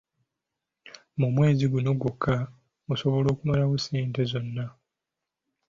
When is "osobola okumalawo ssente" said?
2.93-4.21